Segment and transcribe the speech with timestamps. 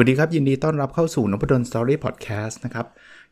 [0.00, 2.86] วัสดีครับ ยินดีต้อนรับเข้าสู่นพดลสตอรี่พอดแคสต์นะครับ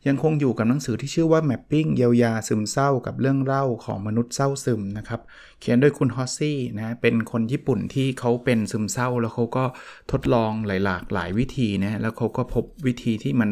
[0.07, 5.21] ยังคงอยู่กับหนังสือที่ชื่อว่า Mapping เยียวยาซึมเศร้ากับเรื่องเล่าของมนุษย์เศร้าซึมนะครับ
[5.59, 9.65] เขียนโดยคุณฮอสซี่นะเป็นคนญี่ปุ่นที่เขาเป็นซึมเศร้า แล้วเขาก็
[10.11, 13.49] ทดลองหลายๆหลายวิธีนะแล้วเขาก็พบวิธีที่มัน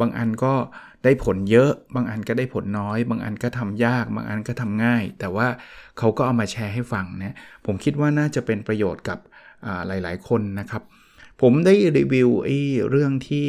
[0.00, 0.52] บางอันก็
[1.04, 5.46] ได้ผลเยอะ บางอันก็ได้ผลน้อย บางอันก็ทำยาก บางอันก็ทำง่าย แต่ว่า
[5.98, 9.18] เขาก็เอามาแชร์ให้ฟังนะผมคิดว่าน่าจะเป็นประโยชน์กับ
[9.86, 10.84] หลาย ๆ คนนะครับ
[11.42, 12.58] ผมได้รีวิวไอ้
[12.90, 13.46] เรื่องที่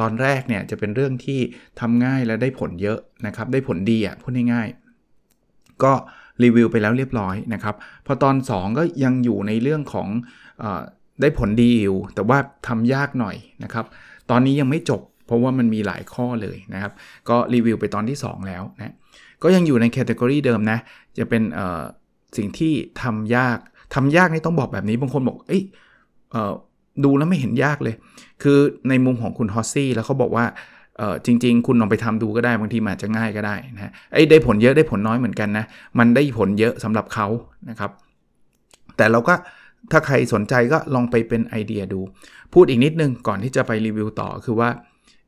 [0.00, 1.40] ตอนแรกเนี่ยจะเป็นเรื่องที่
[1.80, 5.92] ทำง่ายและได้ผลเยอะนะครับ ได้ผลดีอะพูดง่ายๆก็
[6.42, 7.74] รีวิวไปแล้วเรียบร้อยนะครับ
[8.06, 10.08] พอตอน 2 ก็ยังอยู่ในเรื่องของ
[10.62, 10.64] อ
[11.20, 13.84] ได้ผลดีอยู่ แต่ว่าทำยากหน่อยนะครับ
[14.30, 16.92] ตอนนี้ยังไม่จบ เพราะว่ามันมีหลายข้อเลยนะครับ
[17.28, 18.94] ก็รีวิวไปตอนที่ 2 แล้วนะ
[19.42, 20.78] ก็ยังอยู่ในแคตตากรีเดิมนะ
[21.18, 21.42] จะเป็น
[22.36, 22.72] สิ่งที่
[23.02, 23.58] ทำยาก
[23.94, 25.62] ทำยากนี่ต้องบอกแบบนี้บางคนบอกเอ้ย
[27.04, 27.94] ดูแล้วไม่เห็นยากเลย
[28.42, 30.44] คือในมุมของคุณฮอสซี่แล้วเขาบอกว่า
[30.98, 35.64] เออจริง ๆ คุณลองไปทำดูก็ได้บางทีอาจจะง่ายก็ได้นะไอ้ได้ผลเยอะได้ผลน้อยเหมือนกันนะ
[35.98, 37.26] มันได้ผลเยอะสำหรับเขา
[37.70, 37.90] นะครับ
[38.96, 39.34] แต่เราก็
[39.92, 42.00] ถ้าใครสนใจก็ลองไปเป็นไอเดียดู
[42.52, 44.68] พูดอีกนิดนึงก่อนที่จะไปรีวิวต่อคือว่า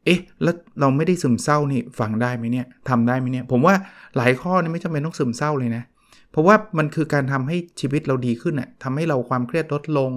[0.05, 3.75] เอ๊ะแล้วเราไม่ได้ซึมเศร้านี่ฟังได้ไหมเนี่ยทำได้ไหมเนี่ย ผมว่า
[4.17, 5.83] หลายข้อนี่ไม่จำเป็นต้องซึมเศร้าเลยนะ
[6.31, 10.13] เพราะว่ามันคือการทำให้ชีวิตเราดีขึ้นอะทำให้เราความเครียดลดลง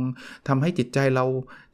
[0.47, 1.25] ทำให้จิตใจเรา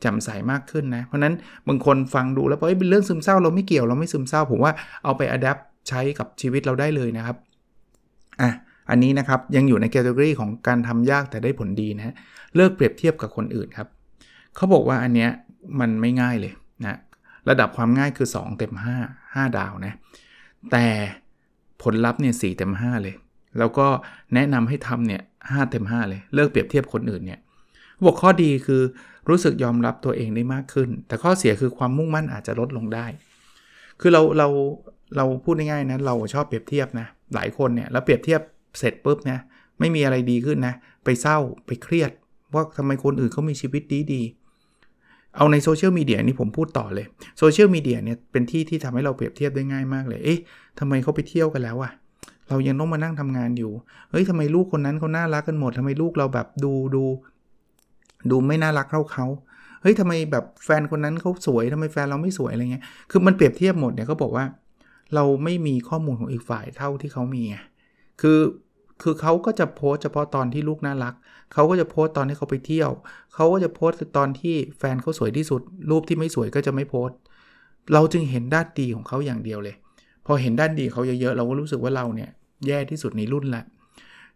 [0.02, 1.34] แจ่มใสมากขึ้นนะ เพราะนั้น
[1.67, 5.58] บางคนฟังดูแล้วเอ้ยเป็นเรื่องซึมเศร้าเราไม่เกี่ยวเราไม่ซึมเศร้า ผมว่าเอาไป adapt
[5.90, 7.38] ใช้กับชีวิตเราได้เลยนะครับ
[8.42, 8.52] อะ
[8.90, 12.16] อันนี้นะครับยังอยู่ใน category ของการทำยากแต่ได้ผลดีนะ
[12.56, 13.88] เลิกเปรียบเทียบกับคนอื่นครับ
[14.56, 15.30] เขาบอกว่าอันเนี้ย
[15.80, 16.53] มันไม่ง่ายเลย
[16.84, 16.97] นะ
[17.50, 18.74] ระดับความง่ายคือ 2 เต็ม
[19.06, 19.94] 5 5 ดาวนะ
[20.72, 20.86] แต่
[21.84, 23.16] ผลลัพธ์เนี่ยสี่เต็ม 5 เลย
[23.58, 23.88] แล้วก็
[24.34, 25.22] แนะนำให้ทำเนี่ย
[25.52, 27.40] ห้าเต็มห้าเลย เลิกเปรียบเทียบคนอื่นเนี่ย
[28.06, 28.82] บอกข้อดีคือ
[29.30, 33.06] รู้สึกยอมรับตัวเองได้มากขึ้น แต่ข้อเสียคือความมุ่งมั่นอาจจะลดลงได้
[34.02, 34.48] คือเราเรา
[35.18, 38.42] เราพูดง่ายๆนะเราชอบเปรียบเทียบนะหลายคนเนี่ยแล้วเปรียบเทียบ
[38.80, 39.40] เสร็จปุ๊บนะ
[39.80, 40.74] ไม่มีอะไรดีขึ้นนะ
[41.04, 42.12] ไปเศร้าไปเครียด
[42.54, 44.22] ว่าทำไมคนอื่นเขามีชีวิตดีดี
[45.36, 47.06] เอาในโซเชียลมีเดียนี่ผมพูดต่อเลย
[47.40, 50.40] โซเชียลมีเดียเนี่ยเป็นที่ที่ทำให้เราเปรียบเทียบได้ง่ายมากเลย เอ๊ะ
[50.80, 51.92] ทำไมเขาไปเที่ยวกันแล้วอะ
[52.50, 53.72] เรายังต้องมานั่งทำงานอยู่
[54.10, 57.04] เฮ้ยทำไมลูกคนนั้นเขาน่ารักกันหมดทำไมลูกเราแบบดูดู
[58.32, 59.26] ดูไม่น่ารักเท่าเขา
[59.82, 64.46] เฮ้ยทำไมแบบแฟนคนนั้นเขาสวยทำไมแฟนเราไม่สวยอะไรเงี้ย คือมันเปรียบเทียบหมดเนี่ยเขาบอกว่า
[65.16, 67.58] เราไม่มีข้อมูลของอีกฝ่ายเท่าที่เขามีไง
[68.22, 68.40] คือ
[69.02, 71.14] คือเขาก็จะโพสเฉพาะตอนที่ลูกน่ารัก
[71.54, 72.92] เขาก็จะโพสตอนที่เขาไปเที่ยว
[73.34, 77.10] เขาก็จะโพสตอนที่แฟนเขาสวยที่สุด รูปที่ไม่สวยก็จะไม่โพส
[77.94, 79.76] เราจึงเห็นด้านดีของเขาอย่างเดียวเลย
[80.26, 82.30] พอเห็นด้านดีเขาเยอะๆ เราก็รู้สึกว่าเราเนี่ย
[82.68, 83.64] แย่ที่สุดในรุ่นละ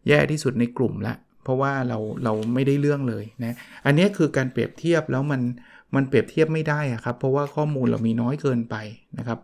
[0.08, 1.14] แย่ที่สุดในกลุ่มละ
[1.44, 5.42] เพราะว่าเราเราไม่ได้เรื่องเลยนะอันนี้คือการเปรียบเทียบแล้วมัน
[5.96, 8.76] มันเปรียบเทียบไม่ได้อะครับ เพราะว่าข้อมูลเรามีน้อยเกินไป
[9.18, 9.40] นะครับ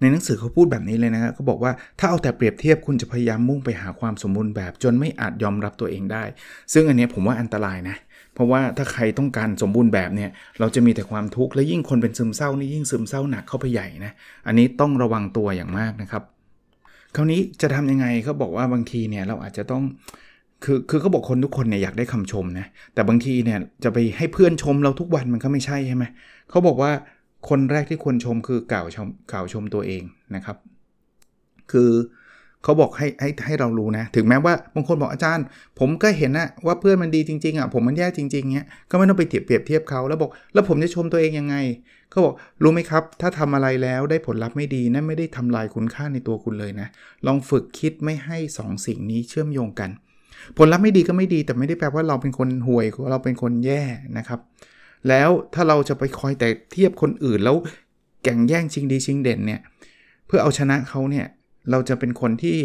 [0.00, 6.24] ในหนังสือเขาพูดแบบนี้เลยนะครับเขาบอกว่าถ้าเอาแต่เปรียบเทียบคุณจะพยายามมุ่งไปหาความสมบูรณ์แบบ จนไม่อาจยอมรับตัวเองได้
[6.72, 7.96] ซึ่งอันนี้ผมว่าอันตรายนะ
[8.34, 10.30] เพราะว่าถ้าใครต้องการสมบูรณ์แบบเนี่ย
[10.60, 14.12] เราจะมีแต่ความทุกข์และยิ่งคนเป็นซึมเศร้านี่ยิ่งซึมเศร้าหนักเข้าไปใหญ่นะ
[14.46, 16.22] อันนี้ต้องระวังตัวอย่างมากนะครับ
[17.16, 19.82] คราวนี้จะทำยังไงเขาบอกว่าบางทีเนี่ยเราอาจจะต้อง
[20.64, 26.04] คือคือเขาบอกคนทุกคนเนี่ยอยากได้คำชมนะแต่บางทีเนี่ยจะไปให้เพื่อนชมเราทุกวันมันก็ไม่ใช่ใช่ไหม
[26.50, 26.90] เขาบอกว่า
[27.48, 30.02] คนแรกที่ควรชมคือกล่าวชมกล่าวชมตัวเอง
[30.34, 30.56] นะครับ
[31.72, 31.90] คือ
[32.64, 35.44] เขาบอกให้ให้ให้เรารู้นะ ถึงแม้ว่าบางคนบอกอาจารย์
[35.78, 41.56] ผมก็เห็นนะว่าเพื่อนมันดีจริงๆอะผมมันแย่จริงๆเงี้ยก็ไม่ต้องไปเทียบเปรียบเทียบเขาแล้วบอกแล้วผมจะชมตัวเองยังไง
[42.10, 46.88] เขาบอกรู้ไหมครับ ถ้าทำอะไรแล้วได้ผลลัพธ์ไม่ดีนั่นไม่ได้ทำลายคุณค่าในตัวคุณเลยนะ
[47.26, 49.90] ลองฝึกคิดไม่ให้ 2สสิ่งนี้เชื่อมโยงกัน
[50.58, 53.82] ผลลัพธ์ไม่ดีก็ไม่ดี แต่ไม่ได้แปลว่าเราเป็นคนห่วยเราเป็นคนแย่
[54.18, 54.40] นะครับ
[55.08, 57.56] แล้วถ้าเราจะไปคอยแต่เทียบคนอื่นแล้ว
[58.22, 59.60] แข่งแย่งชิงดีชิงเด่นเนี่ย
[60.26, 61.26] เพื่อเอาชนะเขาเนี่ย
[61.70, 62.56] เราจะเป็นคนที่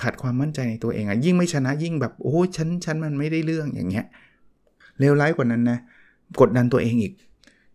[0.00, 4.06] ขาดความมั่นใจในตัวเองอะยิ่งไม่ชนะยิ่งแบบโอ้ฉันฉันมันไม่ได้เรื่องอย่างเงี้ย
[4.98, 5.78] เลวร้ายกว่านั้นนะ
[6.40, 7.14] กดดันตัวเองอีก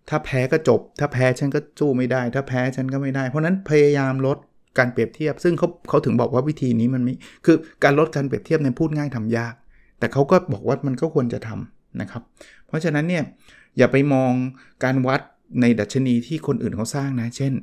[0.10, 4.38] ถ้าแพ้ก็จบ ถ้าแพ้ฉันก็สู้ไม่ได้ ถ้าแพ้ฉันก็ไม่ได้ เพราะนั้นพยายามลด
[4.78, 7.14] การเปรียบเทียบ ซึ่งเขาเขาถึงบอกว่าวิธีนี้มันไม่
[7.46, 9.54] คือการลดการเปรียบเทียบในพูดง่ายทำยาก
[10.00, 12.24] แต่เขาก็บอกว่ามันก็ควรจะทำนะครับ
[12.68, 13.24] เพราะฉะนั้นเนี่ย
[13.78, 14.32] อย่าไปมอง
[14.84, 15.22] การวัด
[15.62, 17.54] ในดัชนีที่คนอื่นเขาสร้างนะ เช่น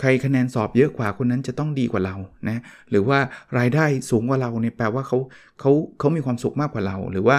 [0.00, 2.16] ใครคะแนนสอบเยอะกว่าคนนั้นจะต้องดีกว่าเรา
[2.48, 3.18] นะหรือว่า
[3.58, 5.18] รายได้สูงกว่าเราเนี่ยแปลว่าเขา
[5.60, 7.38] เขาเขามีความสุขมากกว่าเรา หรือว่า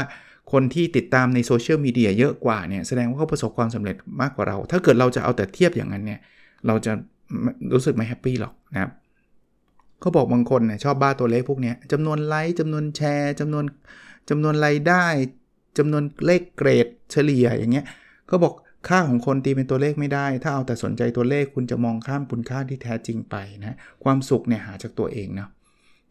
[0.51, 6.19] คนที่ติดตามในโซเชียลมีเดียเยอะกว่าเนี่ยแสดงว่าเขาประสบความสำเร็จมากกว่าเรา ถ้าเกิดเราจะเอาแต่เทียบอย่างนั้นเนี่ย
[6.67, 6.91] เราจะ
[7.73, 8.91] รู้สึกไม่ happy หรอกนะครับ
[10.00, 13.65] เขาบอกบางคนเนี่ยชอบบ้าตัวเลขพวกนี้จำนวนไลค์จำนวนแชร์จำนวน
[14.29, 15.05] จำนวนรายได้
[15.77, 17.85] จำนวนเลขเกรดเฉลี่ยอย่างเงี้ย
[18.27, 18.53] เขาบอก
[18.88, 25.50] ค่าของคนตีเป็นตัวเลขไม่ได้ ถ้าเอาแต่สนใจตัวเลขคุณจะมองข้ามคุณค่าที่แท้จริงไปนะความสุขเนี่ยหาจากตัวเองเนาะ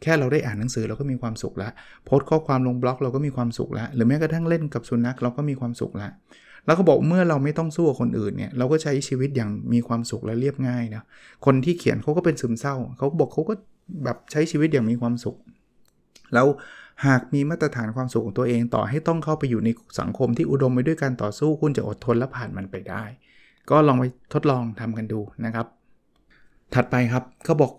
[0.02, 1.72] แค่เราได้อ่านหนังสือเราก็มีความสุขล้ว
[2.04, 6.12] โพสต์ข้อความลงบล็อกเราก็มีความสุขล้วหรือแม้กระทั่งเล่นกับสุนัขเราก็มีความสุขล้ว
[6.66, 11.02] แล้วก็บอกเมื่อเราไม่ต้องสู้กับคนอื่นเนี่ยเราก็ใช้ชีวิตอย่างมีความสุขและเรียบง่ายนะ
[11.46, 13.54] คนที่เขียนเขาก็เป็นซึมเศร้าเขาบอกเขาก็
[14.04, 15.36] แบบใช้ชีวิตอย่างมีความสุข
[16.34, 16.46] แล้ว
[17.06, 19.68] หากมีมาตรฐานความสุขของตัวเองต่อให้ต้องเข้าไปอยู่ใน
[20.00, 23.04] สังคมที่อุดมไปด้วยการต่อสู้คุณจะอดทนและผ่านมันไปได้
[23.70, 24.04] ก็ลองไป
[24.34, 25.66] ทดลองทำกันดูนะครับ
[26.74, 27.72] ถัดไปครับเขาบอก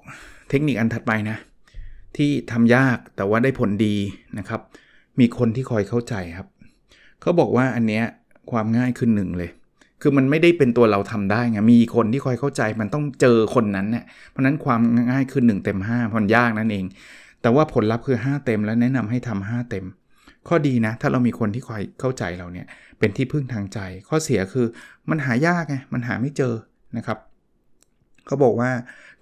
[0.50, 1.38] เทคนิคอันถัดไปนะ
[2.18, 3.96] ที่ทำยากแต่ว่าได้ผลดี
[4.38, 4.62] นะครับ
[5.20, 6.48] มีคนที่คอยเข้าใจครับ
[7.22, 8.04] เขาบอกว่าอันเนี้ย
[8.52, 9.52] ความง่ายขึ้นหนึ่งเลย
[10.02, 14.82] คือมันไม่ได้เป็นตัวเราทำได้ไง มีคนที่คอยเข้าใจมันต้องเจอคนนั้นเนี่ยเพราะนั้นความ
[15.12, 16.86] ง่ายขึ้น1เต็ม5มันยากนั่นเอง
[17.44, 19.86] แต่ว่าผลลัพธ์คือ 5 เต็ม แล้วแนะนำให้ทำ5เต็ม
[20.48, 22.68] ข้อดีนะ ถ้าเรามีคนที่คอยเข้าใจเราเนี่ย
[23.00, 24.66] เป็นที่พึ่งทางใจ ข้อเสียคือ
[25.10, 26.54] มันหายากไง มันหาไม่เจอ
[26.98, 27.18] นะครับ
[28.26, 28.72] เขาบอกว่า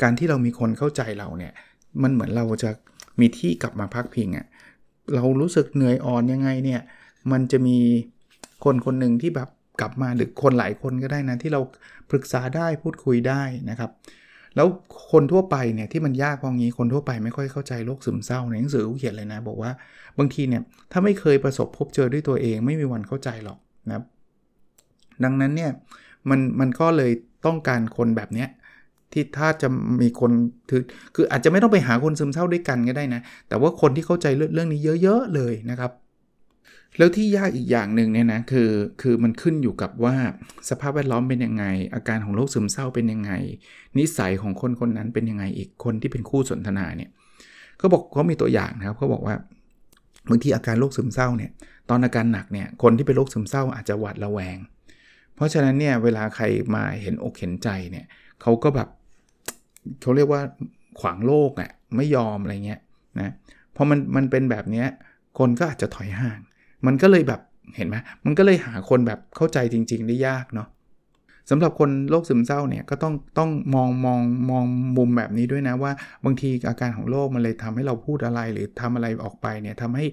[0.02, 1.54] การที่เรามีคนเข้าใจเราเนี่ย
[2.04, 2.70] มันเหมือนเราจะ
[3.20, 4.46] มีที่กลับมาพักพิงอะ่ะ
[5.16, 6.82] เรารู้สึกเหนื่อยอ่อนยังไงเนี่ย
[7.32, 7.78] มันจะมี
[8.64, 9.50] คนคนหนึ่งที่แบบ
[9.82, 11.62] กลับมาหรือคนหลายคนก็ได้นะที่เรา
[12.10, 13.92] ปรึกษาได้พูดคุยได้นะครับ
[14.56, 14.68] แล้ว
[15.12, 19.72] คนทั่วไปเนี่ยที่มันยากพองี้คนทั่วไปไม่ค่อยเข้าใจโรคซึมเศร้าในหนังสือเขียนเลยนะ บอกว่า
[20.18, 20.62] บางทีเนี่ย
[20.92, 23.58] ถ้าไม่เคยประสบพบเจอด้วยตัวเอง ไม่มีวันเข้าใจหรอก
[23.88, 24.04] นะครับ
[25.24, 25.72] ดังนั้นเนี่ย
[26.30, 27.12] มันมันก็เลย
[27.46, 28.50] ต้องการคนแบบเนี้ย
[29.14, 29.68] ที่ถ้าจะ
[30.02, 30.32] มีคน
[30.70, 30.82] คือ
[31.16, 35.92] คืออาจจะไม่ต้องไปหาคนซึมเศร้าด้วยกันก็ได้นะ แต่ว่าคนที่เข้าใจเรื่องนี้เยอะ ๆ เลยนะครับ
[36.98, 38.70] แล้วที่ยากอีกอย่างหนึ่งเนี่ยนะคือ
[39.02, 40.16] คือมันขึ้นอยู่กับว่า
[40.70, 41.66] สภาพแวดล้อมเป็นยังไง
[41.96, 43.32] อาการของโรคซึมเศร้าเป็นยังไง
[43.98, 47.10] นิสัยของคนคนนั้นเป็นยังไงอีกคนที่เป็นคู่สนทนาเนี่ย
[47.78, 49.36] เขาบอกเขามีตัวอย่างนะครับเขาบอกว่า
[50.30, 51.52] บางทีอาการโรคซึมเศร้าเนี่ย
[51.90, 54.58] ตอนอาการหนักเนี่ยคนที่เป็นโรคซึมเศร้าอาจจะหวาดระแวง
[55.36, 56.46] เพราะฉะนั้นเนี่ยเวลาใคร
[56.76, 58.06] มาเห็นอกเห็นใจเนี่ย
[58.42, 58.90] เขาก็แบบ
[60.02, 60.42] เขาเรียกว่า
[61.00, 62.82] ขวางโลกอะ่ะไม่ยอมอะไรเงี้ย
[63.20, 63.34] นะ
[63.76, 64.86] พอมันมันเป็นแบบนี้
[65.38, 66.40] คนก็อาจจะถอยห่าง
[66.86, 67.42] มันก็เลยแบบ
[67.76, 67.96] เห็นไหม
[68.26, 70.68] มันก็เลยหาคนแบบเข้าใจจริง ๆ ได้ยากเนาะ
[71.50, 74.20] สำหรับคนโรคซึมเศร้าเนี่ยก็ต้องต้องมองมอง
[74.50, 74.66] มอง
[74.98, 75.92] มุมแบบนี้ด้วยนะว่า
[76.26, 80.06] บางทีอาการของโรคมันเลยทำให้เราพูดอะไรหรือทำอะไรออกไปเนี่ยทำให้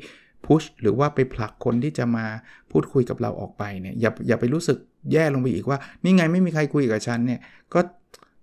[0.47, 2.27] พุชหรือว่าไปผลักคนที่จะมา
[2.71, 4.79] พูดคุยกับเราออกไปเนี่ยอย่าอย่าไปรู้สึก
[5.13, 7.41] แย่ลงไปอีกว่า นี่ไงไม่มีใครคุยกับฉันเนี่ย
[7.75, 7.81] ก็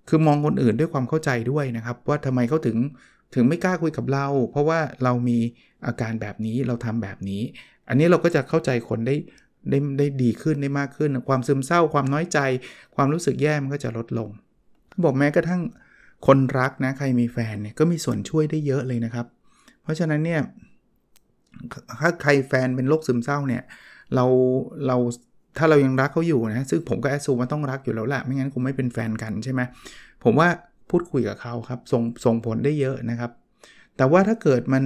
[0.10, 2.78] คือมองคนอื่นด้วยความเข้าใจด้วยนะครับ ว่าทำไมเขาถึง
[3.36, 5.40] ถึงไม่กล้าคุยกับเรา เพราะว่าเรามี
[5.88, 7.42] อาการแบบนี้เราทำแบบนี้
[7.90, 9.16] อันนี้เราก็จะเข้าใจคนได้
[9.70, 12.40] ได้ได้ดีขึ้นได้มากขึ้น ความซึมเศร้าความน้อยใจ
[12.96, 14.30] ความรู้สึกแย่มันก็จะลดลง
[15.04, 15.62] บอกแม้กระทั่ง
[16.28, 19.26] คนรักนะใครมีแฟนเนี่ยก็มีส่วนช่วยได้เยอะเลยนะครับ
[19.84, 20.42] เพราะฉะนั้นเนี่ย
[22.00, 23.64] ถ้าใครแฟนเป็นโรคซึมเศร้าเนี่ย
[24.16, 24.26] เรา
[24.88, 24.98] เรา
[25.58, 29.62] ถ้าเรายังรักเขาอยู่นะซึ่งผมก็แอดซูว่าต้องรักอยู่แล้วแหละไม่งั้นคงไม่เป็นแฟนกันใช่ไหม
[30.24, 30.48] ผมว่า
[30.90, 33.32] พูดคุยกับเขาครับส่งส่งผลได้เยอะนะครับ
[33.98, 34.84] แต่ว่าถ้าเกิดมัน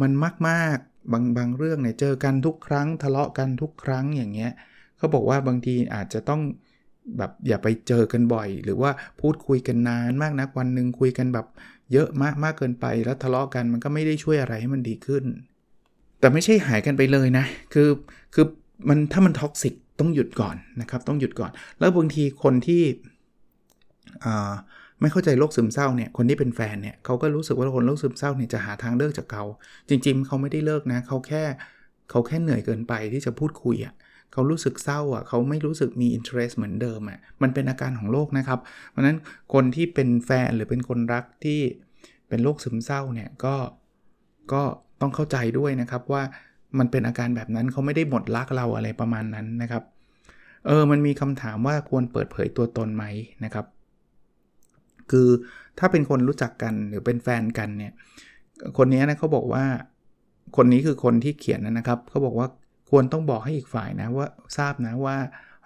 [0.00, 0.12] มัน
[0.48, 4.52] มากๆ บางบางเรื่องเนี่ยเจอกันทุกครั้งทะเลาะกันทุกครั้งอย่างเงี้ย
[4.98, 6.40] เขาบอกว่าบางทีอาจจะต้อง
[7.18, 8.90] แบบอย่าไปเจอกันบ่อย หรือว่า
[9.20, 11.46] พูดคุยกันนานมากนะวันหนึ่งคุยกันแบบ
[11.92, 15.24] เยอะมากมากเกินไป แล้วทะเลาะกันมันก็ไม่ได้ช่วยอะไรให้มันดีขึ้น
[16.20, 17.88] แต่ไม่ใช่หายกันไปเลยนะ คือ
[18.34, 18.46] คือ
[18.88, 22.82] มันถ้ามัน toxic ต้องหยุดก่อนนะครับ ต้องหยุดก่อน แล้วบางทีคนที่
[25.02, 29.44] ไม่เข้าใจโรคซึมเศร้าเนี่ยคนที่เป็นแฟนเนี่ยเขาก็รู้สึกว่าคนโรคซึมเศร้าเนี่ยจะหาทางเลิกจากเขา
[29.88, 31.44] จริง ๆเขาไม่ได้เลิกนะเขาแค่
[32.10, 33.94] เขาแค่เหนื่อยเกินไปที่จะพูดคุยอะ่ะ
[34.32, 39.18] เขารู้สึกเศร้าอะเขาไม่รู้สึกมี interest เหมือนเดิมอะมันเป็นอาการของโรคนะครับ เพราะนั้น
[39.54, 41.60] คนที่เป็นแฟนหรือเป็นคนรักที่
[42.28, 43.54] เป็นโรคซึมเศร้าเนี่ยก็
[44.52, 44.62] ก็
[45.00, 46.22] ต้องเข้าใจด้วยนะครับว่า
[46.78, 49.82] มันเป็นอาการแบบนั้นเขาไม่ได้หมดรักเราอะไรประมาณนั้นนะครับ
[50.66, 53.04] เออมันมีคำถามว่าควรเปิดเผยตัวตนไหม
[53.44, 53.66] นะครับ
[55.10, 55.28] คือ
[55.78, 57.92] ถ้าเป็นคนรู้จักกันหรือเป็นแฟนกันเนี่ย
[58.78, 59.64] คนนี้นะเขาบอกว่า
[60.56, 62.48] คนนี้คือคนที่เขียนนะครับเขาบอกว่า
[62.90, 65.16] ควรต้องบอกให้อีกฝ่ายนะว่าทราบนะว่า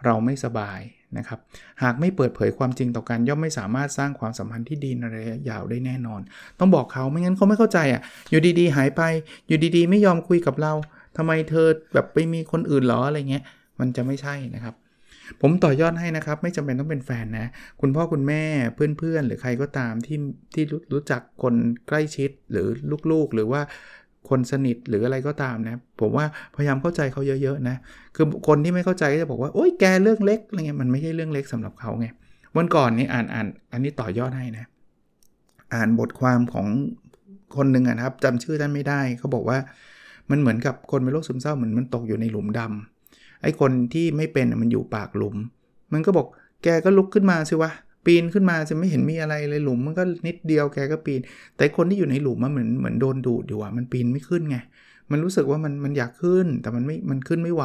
[0.05, 0.81] เราไม่สบาย
[1.19, 1.39] นะครับ
[1.83, 6.21] หากไม่เปิดเผยความจริงต่อกันย่อมไม่สามารถสร้างความสัมพันธ์ที่ดีในระยะยาวได้แน่นอน
[6.59, 8.01] ต้องบอกเขาไม่งั้นเขาไม่เข้าใจอะ
[8.31, 9.03] อยู่ดีๆ หายไป
[9.49, 10.73] อยู่ดีๆ ไม่ยอมคุยกับเรา
[11.17, 13.45] ทำไมเธอแบบไปมีคนอื่นหรออะไรเงี้ย
[13.81, 14.75] มันจะไม่ใช่นะครับ
[15.41, 17.47] ผมต่อยอดให้นะครับ ไม่จำเป็นต้องเป็นแฟนนะ
[17.81, 18.43] คุณพ่อคุณแม่
[18.75, 20.19] เพื่อนๆ หรือใครก็ตามที่
[20.55, 21.55] ที่รู้จักคน
[21.89, 22.67] ใกล้ชิดหรือ
[23.11, 23.61] ลูกๆ หรือว่า
[24.29, 27.77] คนสนิทหรืออะไรก็ตามนะ ผมว่าพยายามเข้าใจเขาเยอะๆนะ
[28.17, 32.07] คือคนที่ไม่เข้าใจก็จะบอกว่า โอ๊ยแกเรื่องเล็กอะไรเงี้ยมันไม่ใช่เรื่องเล็กสำหรับเขาไง
[32.57, 34.67] วันก่อนนี่อ่านอ่านอันนี้ต่อยอดให้นะ
[35.75, 36.67] อ่านบทความของ
[37.57, 39.59] คนหนึ่งนะครับจำชื่อท่านไม่ได้เขาบอกว่า
[40.31, 42.96] มันเหมือนกับคนเป็นโรคซึมเศร้าเหมือนมันตกอยู่ในหลุมดำ
[43.47, 45.37] ไอ้คนที่ไม่เป็นมันอยู่ปากหลุม
[45.93, 46.27] มันก็บอก
[46.65, 47.71] แกก็ลุกขึ้นมาสิวะ
[48.07, 51.21] ปีนขึ้นมาจะไม่เห็นมีอะไรเลยหลุมมันก็นิดเดียวแกก็ปีน
[51.57, 54.57] แต่คนที่อยู่ในหลุมมันเหมือนเหมือนโดนดูดอยู่อะมันปีนไม่ขึ้นไง
[55.11, 57.65] มันรู้สึกว่ามันมันอยากขึ้น แต่มันไม่มันขึ้นไม่ไหว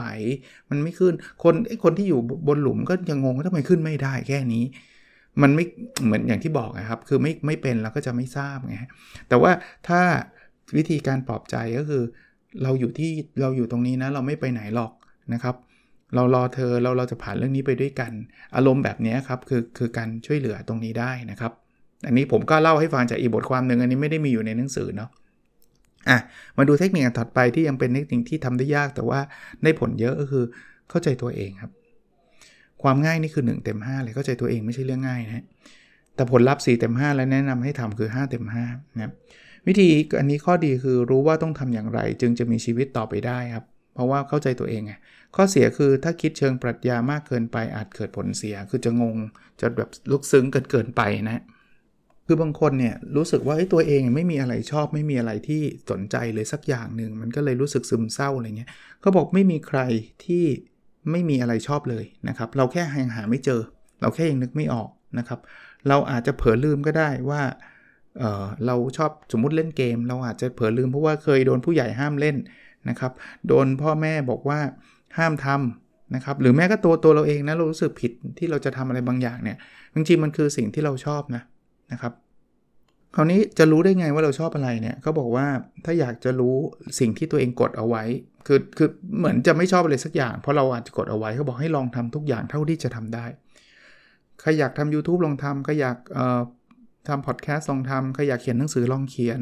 [0.69, 4.63] มันไม่ขึ้นคนไอ้คนที่อยู่บนหลุมก็ยังงงว่าทำไมขึ้นไม่ได้แค่นี้
[5.41, 5.65] มันไม่
[6.05, 8.75] เหมือนอย่างที่บอกนะครับ คือไม่ไม่เป็นเราก็จะไม่ทราบไง
[9.29, 9.51] แต่ว่า
[9.87, 10.01] ถ้า
[10.77, 12.03] วิธีการปลอบใจก็คือ
[12.63, 13.11] เราอยู่ที่
[13.41, 14.91] เราอยู่ตรงนี้นะเราไม่ไปไหนหรอก
[15.33, 15.55] นะครับ
[16.15, 18.11] เรารอเธอเราเราจะผ่านเรื่องนี้ไปด้วยกัน
[18.55, 21.51] อารมณ์แบบนี้ครับคือคือการช่วยเหลือตรงนี้ได้นะครับ
[22.05, 25.09] อันนี้ผมก็เล่าให้ฟังจากอีบทความหนึ่งอันนี้ไม่ได้มีอยู่ในหนังสือเนาะ
[26.09, 26.17] อะ
[26.57, 29.19] มาดูเทคนิคถัดไปที่ยังเป็นเทคนิคที่ทำได้ยากแต่ว่า
[29.63, 30.43] ได้ผลเยอะก็คือ
[30.89, 31.71] เข้าใจตัวเองครับ
[32.83, 35.45] ความง่ายนี่คือ1เต็ม5เลยเข้าใจตัวเองไม่ใช่เรื่องง่ายนะ
[36.15, 39.11] แต่ผลลัพธ์4เต็ม5 และแนะนำให้ทำคือ 5 เต็ม5นะครับ
[39.67, 39.87] วิธี
[40.19, 44.93] อันนี้ข้อดีคือรู้ว่าต้องทำอย่างไร จึงจะมีชีวิตต่อไปได้ครับ เพราะว่าเข้าใจตัวเองไง
[45.35, 49.15] ข้อเสียคือถ้าคิดเชิงปรัชญามากเกินไปอาจเกิดผลเสีย คือจะงง
[49.61, 51.43] จะแบบลุกซึ้งเกินเกินไปนะ
[52.27, 58.69] คือบางคนเนี่ยรู้สึกว่าตัวเองไม่มีอะไรชอบไม่มีอะไรที่สนใจเลยสักอย่างหนึ่งมันก็เลยรู้สึกซึมเศร้าอะไรเงี้ย
[59.01, 59.79] เขาบอกไม่มีใคร
[60.25, 60.45] ที่
[61.11, 63.61] ไม่มีอะไรชอบเลยนะครับ เราแค่ยังหาไม่เจอ
[64.01, 65.39] เราแค่ยังนึกไม่ออกนะครับ
[65.87, 67.41] เราอาจจะเผลอลืมก็ได้ว่า
[68.19, 72.35] เเราชอบสมมุติเล่นเกม เราอาจจะเผลอลืมเพราะว่าเคยโดนผู้ใหญ่ห้ามเล่น
[72.89, 73.11] นะครับ
[73.47, 74.59] โดนพ่อแม่บอกว่า
[75.17, 79.57] ห้ามทำนะครับหรือแม้ก็ตัวตัวเราเองนะเรารู้สึกผิดที่เราจะทำอะไรบางอย่างเนี่ย
[79.93, 81.43] จริงๆมันคือสิ่งที่เราชอบนะ
[81.91, 82.13] นะครับ
[83.15, 85.47] คราวนี้จะรู้ได้ไงว่าเราชอบอะไรเนี่ยเขาบอกว่า
[85.85, 86.55] ถ้าอยากจะรู้
[86.99, 88.03] สิ่งที่ตัวเองกดเอาไว้
[88.47, 93.25] คือคือเหมือนจะไม่ชอบอะไรสักอย่าง เพราะเราอาจจะกดเอาไว้เขาบอกให้ลองทำทุกอย่างเท่าที่จะทำได้
[94.41, 95.97] ใครอยากทำ YouTube ลองทำใครอยาก
[97.07, 99.41] ทำพอดแคสต์ลองทำใครอยากเขียนหนังสือลองเขียน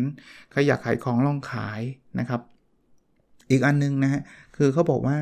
[0.51, 1.81] ใครอยากขายของลองขาย
[2.19, 2.41] นะครับ
[3.51, 4.21] อีกอันนึงนะฮะ
[4.57, 5.17] คือเขาบอกว่า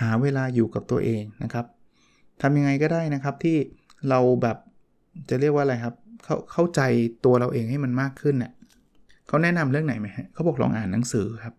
[0.00, 1.66] หาเวลาอยู่กับตัวเองนะครับ
[2.42, 3.56] ทำยังไงก็ได้นะครับที่
[4.08, 4.56] เราแบบ
[5.30, 6.80] จะเรียกว่าอะไรครับเข้าเข้าใจ
[7.24, 8.52] ตัวเราเองให้มันมากขึ้นเนะ่ย
[9.28, 11.54] เขาแนะนำเรื่องไหนไหมฮะเขาบอกลองอ่านหนังสือครับ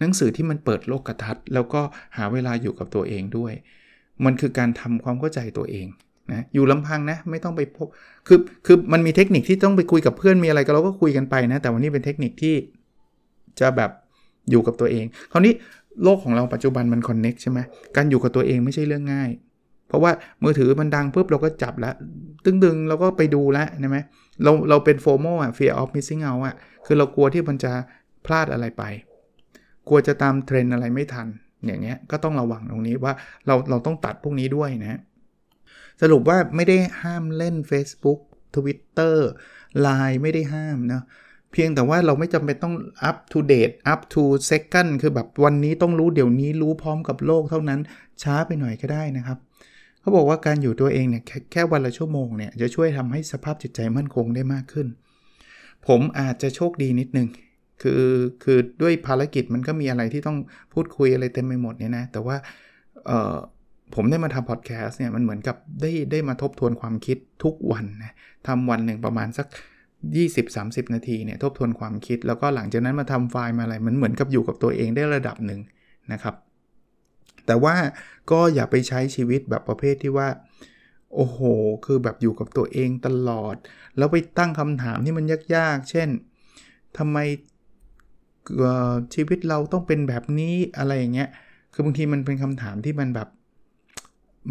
[0.00, 1.80] หนังสือที่มันเปิดโลกกระทัดแล้วก็
[2.16, 3.52] หาเวลาอยู่กับตัวเองด้วย
[4.24, 5.86] มันคือการทำความเข้าใจตัวเอง
[6.32, 7.86] นะอยู่ลำพังนะไม่ต้องไปพบ
[8.28, 12.54] คือคือมันมีเทคนิคที่ต้องไปคุยกับเพื่อนมีอะไรก็เราก็คุยกันไปนะ แต่วันนี้เป็นเทคนิคที่
[13.60, 13.90] จะแบบ
[14.50, 15.52] อยู่กับตัวเอง คราวนี้
[16.02, 17.58] โลกของเราปัจจุบันมันคอนเน็กใช่ไหม
[17.96, 19.30] การอยู่กับตัวเองไม่ใช่เรื่องง่าย
[19.88, 20.12] เพราะว่า
[20.42, 21.94] มือถือมันดังปุ๊บเราก็จับแล้ว
[22.44, 23.98] ตึงๆเราก็ไปดูแล้วใช่ไหม
[24.42, 26.54] เราเราเป็นโฟโมอะ fear of missing out อะ
[26.86, 27.72] คือเรากลัวที่มันจะ
[28.26, 28.84] พลาดอะไรไป
[29.88, 31.28] กลัวจะตามเทรนอะไรไม่ทัน
[31.66, 33.12] อย่างเงี้ยก็ต้องระวังตรงนี้ว่า
[33.46, 35.00] เราเราต้องตัดพวกนี้ด้วยนะ
[36.02, 38.20] สรุปว่าไม่ได้ห้ามเล่น Facebook
[38.54, 39.16] Twitter
[39.86, 41.02] Line ไม่ได้ห้ามนะ
[41.52, 42.74] เพียงแต่ว่าเราไม่จำเป็นต้อง
[43.08, 47.80] up to date up to second คือแบบวันนี้ต้องรู้เดี๋ยวนี้รู้พร้อมกับโลกเท่านั้น
[48.22, 49.38] ช้าไปหน่อยก็ได้นะครับ
[50.00, 54.86] เขาบอกว่าการอยู่ตัวเองเนี่ยแคแค่วันละชั่วโมงเนี่ยจะช่วยทำให้สภาพจิตใจมั่นคงได้มากขึ้น
[55.86, 57.28] ผมอาจจะโชคดีนิดนึง
[57.82, 58.04] คือ
[58.42, 60.38] คือด้วยภารกิจมันก็มีอะไรที่ต้อง
[60.72, 62.36] พูดคุยอะไรเต็มไปหมดเนี่ยนะ แต่ว่า
[63.06, 63.36] เออ
[63.94, 68.12] ผมได้มาทำพอดแคสต์เนี่ยมันเหมือนกับได้ได้มาทบทวนความคิดทุกวันนะ
[68.46, 69.46] ทำวันหนึ่งประมาณสัก
[70.14, 75.60] 20-30 นาทีเนี่ยทบทวนความคิด แล้วก็หลังจากนั้นมาทำไฟล์มาอะไรมันเหมือนกับอยู่กับตัวเองได้ระดับหนึ่ง
[76.12, 76.34] นะครับ
[77.46, 77.74] แต่ว่า
[78.30, 80.28] ก็อย่าไปใช้ชีวิตแบบประเภทที่ว่า
[81.14, 81.38] โอ้โห
[81.86, 83.56] คือแบบอยู่กับตัวเองตลอด
[83.96, 85.24] แล้วไปตั้งคำถามที่มัน
[85.56, 86.08] ยากๆ เช่น
[86.98, 87.18] ทำไม
[89.14, 91.28] ชีวิตเราต้องเป็นแบบนี้อะไรอย่างเงี้ย
[91.72, 93.28] คือบางทีมันเป็นคำถามที่มันแบบ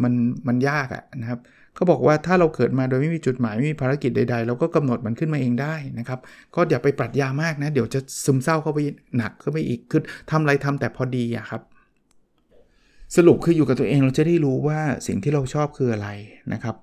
[0.02, 0.12] มัน
[0.48, 1.40] มันยากอะนะครับ
[1.76, 6.20] เขาบอกว่าถ้าเราเกิดมาโดยไม่มีจุดหมายไม่มีภารกิจใดๆ เราก็กำหนดมันขึ้นมาเองได้นะครับ
[6.54, 8.78] ก็อย่าไปปรัชญามากนะ เดี๋ยวจะซึมเศร้าเข้าไป
[9.16, 11.62] หนักเข้าไปอีกคือทำอะไรทำแต่พอดีอะครับ
[13.16, 16.08] สรุปคืออยู่กับตัวเองเราจะได้รู้ว่าสิ่งที่เราชอบคืออะไร
[16.52, 16.76] นะครับ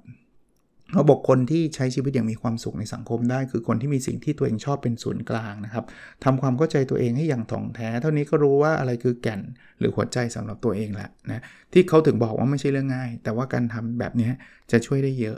[0.93, 5.85] เขาบอกคนที่ใช้ชีวิตอย่างมีความสุขในสังคมได้ คือคนที่มีสิ่งที่ตัวเองชอบเป็นศูนย์กลางนะครับ
[6.23, 9.41] ทำความเข้าใจตัวเองให้อย่างถ่องแท้ เท่านี้ก็รู้ว่าอะไรคือแก่น
[9.79, 11.41] หรือหัวใจสำหรับตัวเองแหละนะ
[11.73, 14.29] ที่เขาถึงบอกว่าไม่ใช่เรื่องง่าย แต่ว่าการทำแบบนี้
[14.71, 15.37] จะช่วยได้เยอะ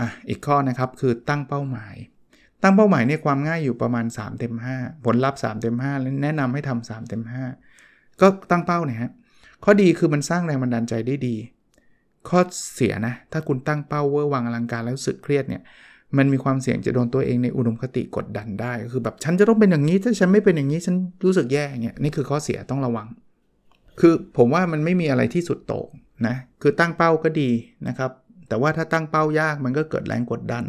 [0.00, 1.94] อะอีกข้อนะครับคือตั้งเป้าหมาย
[2.62, 7.22] ตั้งเป้าหมายเนี่ยความง่ายอยู่ประมาณ 3 เต็ม 5 ผลลัพธ์3เต็ม5แล้วแนะนำให้ทำ3เต็ม
[7.70, 9.10] 5 ก็ตั้งเป้าเนี่ยฮะ
[9.64, 11.36] ข้อดีคือมันสร้างแรงบันดาลใจได้ดี
[12.28, 12.40] ข้อ
[12.74, 15.62] เสียนะ ถ้าคุณตั้งเป้าเวอร์วังอลังการแล้วสึกเครียดเนี่ย
[16.16, 23.06] มันมีความเสี่ยงจะโดนตัวเองในอุดมคติกดดันได้ คือแบบฉันจะต้องเป็นอย่างนี้ ถ้าฉันไม่เป็นอย่างนี้ฉันรู้สึกแย่เงี้ยนี่คือข้อเสียต้องระวัง
[24.00, 25.88] คือผมว่ามันไม่มีอะไรที่สุดโต่ง
[26.26, 27.50] นะคือตั้งเป้าก็ดี
[27.88, 28.10] นะครับ
[28.48, 30.64] แต่ว่าถ้าตั้งเป้ายากมันก็เกิดแรงกดดัน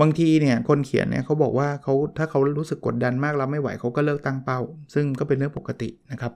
[0.00, 4.60] บางทีเนี่ยคนเขียนเนี่ยเขาบอกว่าเขาถ้าเขารู้สึกกดดันมากแล้วไม่ไหวเขาก็เลิกตั้งเป้า
[4.94, 6.32] ซึ่งก็เป็นเรื่องปกตินะครับ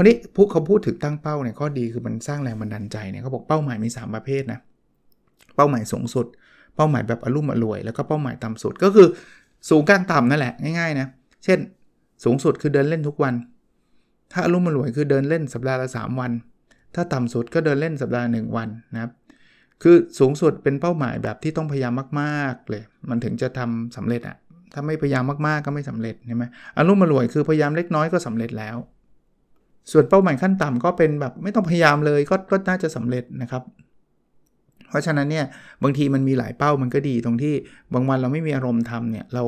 [0.00, 4.58] คราวนี้พวกเขาพูดถึงตั้งเป้าเนี่ยข้อดีคือมันสร้างแรงบันดาลใจเนี่ยเขาบอกเป้าหมายมี 3 ประเภทนะ
[5.56, 6.26] เป้าหมายสูงสุด
[6.76, 9.06] เป้าหมายแบบอารมณ์อรวย แล้วก็เป้าหมายต่ำสุดก็คือ
[9.70, 11.06] สูงกลางต่ำนั่นแหละง่ายๆนะ
[11.44, 11.58] เช่น
[12.24, 13.34] สูงสุดคือเดินเล่นทุกวัน
[14.32, 16.32] ถ้าอารมณ์อรวยคือเดินเล่นสัปดาห์ละ3วัน
[16.94, 19.12] ถ้าต่ำสุดก็เดินเล่นสัปดาห์หนึ่งวันนะครับ
[19.82, 24.36] คือสูงสุดเป็นเป้าหมายแบบที่ต้องพยายามมากๆเลย มันถึงจะทำสำเร็จอะ
[24.72, 26.44] ถ้าไม่พยายามมากๆก็ไม่สำเร็จใช่ไหม
[26.78, 28.78] อารมณ์อรวยคือพยายามเล็กน้อยก็สำเร็จแล้ว
[29.92, 33.62] ส่วนเป้าหมายขั้นต่ำก็เป็นแบบไม่ต้องพยายามเลยก็ก็น่าจะสำเร็จนะครับ
[34.88, 35.46] เพราะฉะนั้นเนี่ย
[35.82, 37.54] บางทีมันมีหลายเป้ามันก็ดีตรงที่
[37.94, 39.44] บางวันเราไม่มีอารมณ์ทำเนี่ยเรา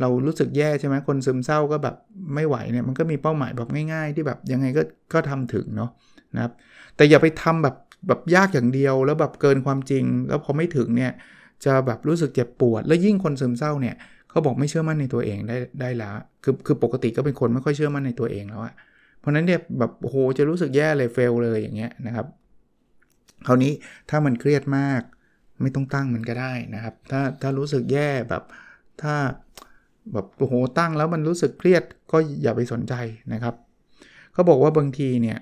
[0.00, 1.96] เรารู้สึกแย่ใช่ไหมคนซึมเศร้าก็แบบ
[2.34, 5.90] ไม่ไหวเนี่ยมันก็มีเป้าหมายแบบง่าย ๆ ที่แบบยังไงก็ก็ทำถึงเนาะ
[6.34, 6.52] นะครับ
[6.96, 7.76] แต่อย่าไปทำแบบ
[8.08, 11.12] แบบยากอย่างเดียวแล้วแบบเกินความจริง แล้วพอไม่ถึงเนี่ย
[11.64, 13.96] จะแบบรู้สึกเจ็บปวด แล้วยิ่งคนซึมเศร้าเนี่ย
[14.30, 16.14] เขาบอกไม่เชื่อมั่นในตัวเองได้ได้แล้ว
[16.44, 18.74] คือคือปกติก็เป็นคนไม่ค่อยเชื่อมั่นในตัวเองแล้วอะ
[19.24, 22.26] เพราะนั้นเนี่ยแบบโอ้โหจะรู้สึกแย่เลยเฟลเลยอย่างเงี้ยนะครับ
[23.46, 23.72] คราวนี้
[24.10, 25.02] ถ้ามันเครียดมาก
[25.62, 28.42] ไม่ต้องตั้งมันก็ได้นะครับ ถ้าถ้ารู้สึกแย่แบบ
[29.02, 29.14] ถ้า
[30.12, 32.94] แบบโอ้โหตั้งแล้วมันรู้สึกเครียดก็อย่าไปสนใจ
[33.32, 33.54] นะครับ
[34.32, 35.38] เขาบอกว่าบางทีเนี่ย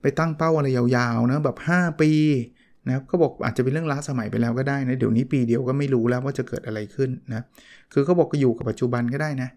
[0.00, 2.10] ไปตั้งเป้าอะไรยาวๆนะแบบ 5 ปี
[2.86, 7.42] นะครับเขาบอกอาจจะเป็นเรื่องล้าสมัยไปแล้วก็ได้นะเดี๋ยวนี้ปีเดียวก็ไม่รู้แล้วว่าจะเกิดอะไรขึ้นนะ
[7.92, 9.48] คือเขาบอกก็อยู่กับปัจจุบันก็ได้นะ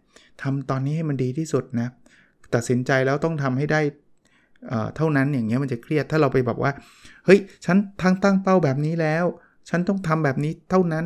[0.41, 1.87] ทำตอนนี้ให้มันดีที่สุดนะ
[2.55, 3.81] ตัดสินใจแล้วต้องทำให้ได้
[4.95, 6.71] เท่านั้นอย่างเงี้ยมันจะเครียดถ้าเราไปแบบว่า
[7.25, 9.25] เฮ้ย ฉันทั้งตั้งเป้าแบบนี้แล้ว
[9.69, 11.05] ฉันต้องทำแบบนี้เท่านั้น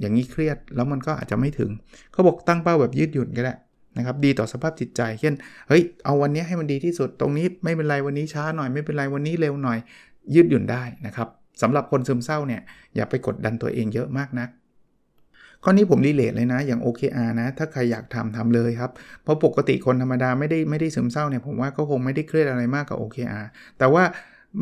[0.00, 1.70] อย่างนี้เครียดแล้วมันก็อาจจะไม่ถึง
[2.12, 3.54] เขาบอกตั้งเป้าแบบยืดหยุ่นก็ได้
[3.96, 5.34] นะครับดีต่อสภาพจิตใจเช่น
[5.68, 9.78] เฮ้ยเอาวันนี้ให้มันดีที่สุดตรงนี้ไม่เป็นไรวันนี้ช้าหน่อยไม่เป็นไรวันนี้เร็วหน่อย
[10.34, 11.28] ยืดหยุ่นได้นะครับ
[11.62, 12.62] สำหรับคนซึมเศร้าเนี่ย
[12.96, 14.46] อย่าไปกดดันตัวเองเยอะมากนะ
[15.64, 18.90] ข้อนี้ผมรีเลทเลยนะ อย่าง OKR นะ ถ้าใครอยากทำทำเลยครับ
[19.22, 23.46] เพราะปกติคนธรรมดาไม่ได้ไม่ได้ซึมเศร้าเนี่ยผมว่าก็คงไม่ได้เครียดอะไรมากกับ OKR
[23.78, 24.02] แต่ว่า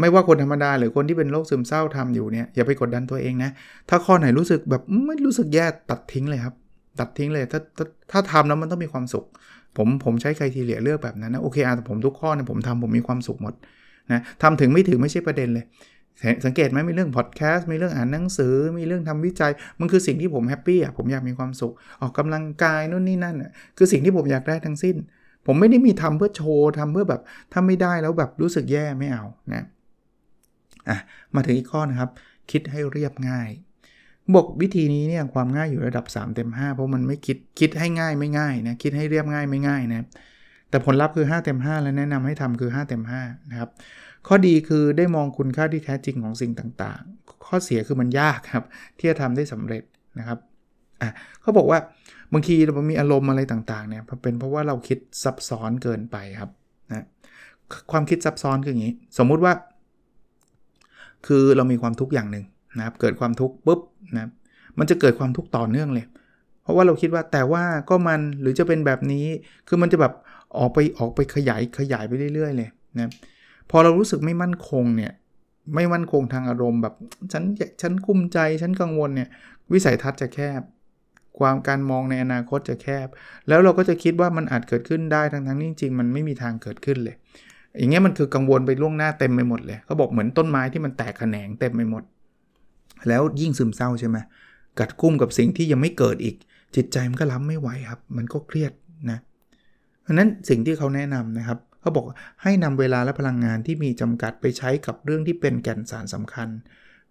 [0.00, 3.50] ไม่ว่าคนธรรมดาหรือคนที่เป็นโรคซึมเศร้าทำอยู่เนี่ยอย่าไปกดดันตัวเองนะ
[3.88, 6.54] ถ้าข้อไหนรู้สึกแบบไม่รู้สึกแย่ตัดทิ้งเลยครับ
[7.00, 9.24] ตัดทิ้งเลย ถ้าถ้าถ้าทำแล้วมันต้องมีความสุข
[9.76, 13.54] ผมผมใช้ criteria เลือกแบบนั้นนะโอเคอาแต่ผมทุกข้อเนี่ยผมทำผมมีความสุขหมด
[14.12, 15.64] นะทำถึงไม่ถึงไม่ใช่ประเด็นเลย
[16.44, 24.96] สังเกตไหมมีเรื่องพอดแคสต์มีเรื่องอ่านหนังสือ มีเรื่องทำวิจัย มันคือสิ่งที่ผม happy อะผมอยากมีความสุข ออกกำลังกายนู่นนี่นั่นอะคือสิ่งที่ผมอยากได้ทั้งสิ้น
[25.46, 27.22] ผมไม่ได้มีทำเพื่อโชว์ทำเพื่อแบบ
[27.52, 29.64] ถ้าไม่ได้แล้วแบบรู้สึกแย่ไม่เอานะ
[30.88, 30.98] อะ
[31.34, 32.10] มาถึงอีกข้อนะครับ
[32.50, 33.48] คิดให้เรียบง่าย
[34.34, 40.06] บอกวิธีนี้เนี่ยความง่ายอยู่ระดับ 3 เต็ม 5 เพราะมันไม่คิดคิดให้ง่ายไม่ง่ายนะคิดให้เรียบง่ายไม่ง่ายนะ
[40.70, 43.70] แต่ผลลัพธ์คือ 5 เต็ม 5 แล้วแนะนำให้ทำคือ 5 เต็ม5นะครับ
[44.26, 48.64] ข้อดีคือได้มองคุณค่าที่แท้จริงของสิ่งต่างๆ ข้อเสียคือมันยากครับ
[48.98, 49.82] ที่จะทำได้สำเร็จ
[50.18, 50.38] นะครับ
[51.00, 51.78] อะเขาบอกว่า
[52.32, 56.50] บางทีเรามีอารมณ์อะไรต่างๆเนี่ยเป็นเพราะว่าเราคิดซับซ้อนเกินไปครับ
[56.90, 57.06] นะ
[57.92, 59.52] ความคิดซับซ้อนคืออย่างนี้ สมมุติว่า
[61.26, 62.44] คือเรามีความทุกข์อย่างหนึ่ง
[62.78, 63.80] นะครับ เกิดความทุกข์ปุ๊บ
[64.16, 64.30] นะ
[64.78, 66.06] มันจะเกิดความทุกข์ต่อเนื่องเลย
[66.62, 69.26] เพราะว่าเราคิดว่าแต่ว่าก็มันหรือจะเป็นแบบนี้
[69.68, 70.12] คือมันจะแบบ
[70.58, 72.68] ออกไปออกไปขยายขยายไปเรื่อยๆเลย
[73.00, 73.10] นะ
[73.70, 75.12] พอเรารู้สึกไม่มั่นคงเนี่ย
[75.74, 76.94] ไม่มั่นคงทางอารมณ์แบบ
[77.32, 77.44] ฉัน
[77.82, 79.28] ฉันกุ้มใจฉันกังวลเนี่ย
[79.72, 80.62] วิสัยทัศน์จะแคบ
[81.38, 83.08] ความการมองในอนาคตจะแคบ
[83.48, 87.16] แล้วเราก็จะคิดว่ามันอาจเกิดขึ้นได้ทั้งทั้งจริงๆ มันไม่มีทางเกิดขึ้นเลย
[87.78, 92.02] อย่างเงี้ยมันคือกังวลไปล่วงหน้าเต็มไปหมดเลยเขาบอกเหมือนต้นไม้ที่มันแตกแขนงเต็มไปหมด
[93.08, 94.18] แล้วยิ่งซึมเศร้าใช่ไหม
[94.78, 96.36] กัดกุ้มกับสิ่งที่ยังไม่เกิดอีก
[96.76, 98.72] จิตใจมันก็รับไม่ไหวครับ มันก็เครียด
[99.10, 99.18] นะ
[100.02, 102.06] เพราะนั้นสิ่งที่เขาแนะนำนะครับ เขาบอก
[102.42, 106.48] ให้นำเวลาและพลังงานที่มีจำกัดไปใช้กับเรื่องที่เป็นแก่นสารสำคัญ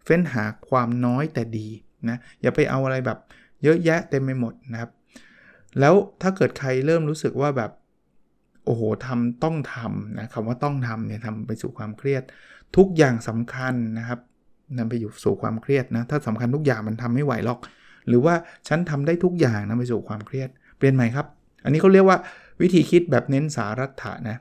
[0.04, 1.68] เฟ้นหาความน้อยแต่ดี
[2.10, 3.20] นะอย่าไปเอาอะไรแบบ
[3.64, 4.92] เยอะแยะเต็มไปหมดนะครับ
[5.80, 7.72] แล้วถ้าเกิดใครเริ่มรู้สึกว่าแบบ
[8.66, 12.24] โอ้โหทำต้องทำนะคำว่าต้องทำเนี่ยทำไปสู่ความเครียด
[12.78, 14.20] ทุกอย่างสำคัญนะครับ
[14.78, 17.60] นำไปอยู่สู่ความเครียดนะถ้าสำคัญทุกอย่างมันทำไม่ไหวหรอก
[18.08, 18.36] หรือว่า
[18.68, 21.26] ฉันทำได้ทุกอย่างนำไปสู่ความเครียด เปลี่ยนใหม่ครับ
[21.64, 22.18] อันนี้เขาเรียกว่า
[22.62, 24.38] วิธีคิดแบบเน้นสารัตถะนะ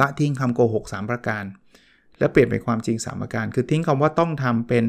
[0.00, 1.44] ละทิ้งคำโกหก3ประการ
[2.18, 4.84] และเปลี่ยนเป็นความจริง3ประการ คือทิ้งคำว่าต้องทำเป็น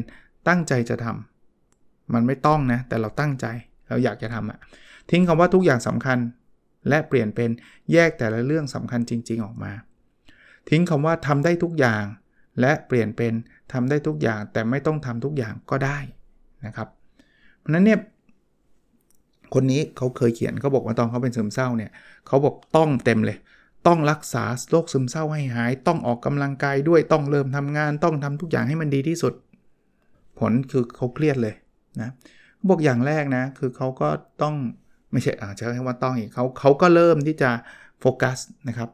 [0.48, 3.46] ตั้งใจจะทำมันไม่ต้องนะ แต่เราตั้งใจ
[3.88, 4.58] เราอยากจะทำอะ
[5.10, 6.18] ทิ้งคำว่าทุกอย่างสำคัญ
[6.88, 7.50] และเปลี่ยนเป็น
[7.92, 9.72] แยกแต่ละเรื่องสำคัญจริง ๆ ออกมา
[10.70, 12.04] ทิ้งคำว่าทำได้ทุกอย่าง
[12.60, 13.32] และเปลี่ยนเป็น
[13.72, 15.98] ทำได้ทุกอย่าง แต่ไม่ต้องทำทุกอย่างก็ได้
[16.66, 16.88] นะครับ
[17.60, 17.98] เพราะนั้นเนี่ย
[19.54, 21.90] คนนี้เขาเคยเขียนเขาบอกว่าตอนเขาเป็นซึมเศร้าเนี่ย
[22.26, 23.38] เขาบอกต้องเต็มเลย
[23.86, 29.34] ต้องรักษาโรคซึมเศร้าให้หาย ต้องออกกำลังกายด้วยต้องเริ่มทำงาน ต้องทำทุกอย่างให้มันดีที่สุด
[30.38, 31.54] ผลคือเขาเครียดเลย
[32.00, 32.10] นะ
[32.68, 34.08] บอกอย่างแรกนะคือเขาก็
[34.42, 34.54] ต้อง
[35.12, 37.50] ไม่ใช่อาจจะใช้ว่าต้องอีกเขาเขาก็เริ่มที่จะ
[38.00, 38.90] โฟกัสนะครับ